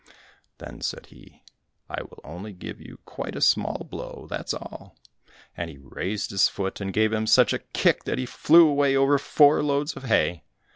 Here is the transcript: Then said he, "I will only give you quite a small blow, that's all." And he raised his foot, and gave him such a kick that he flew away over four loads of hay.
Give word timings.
Then 0.57 0.81
said 0.81 1.05
he, 1.11 1.43
"I 1.87 2.01
will 2.01 2.19
only 2.23 2.53
give 2.53 2.81
you 2.81 2.97
quite 3.05 3.35
a 3.35 3.39
small 3.39 3.83
blow, 3.83 4.25
that's 4.27 4.51
all." 4.51 4.95
And 5.55 5.69
he 5.69 5.77
raised 5.77 6.31
his 6.31 6.47
foot, 6.47 6.81
and 6.81 6.91
gave 6.91 7.13
him 7.13 7.27
such 7.27 7.53
a 7.53 7.59
kick 7.59 8.05
that 8.05 8.17
he 8.17 8.25
flew 8.25 8.67
away 8.67 8.95
over 8.95 9.19
four 9.19 9.61
loads 9.61 9.93
of 9.95 10.05
hay. 10.05 10.41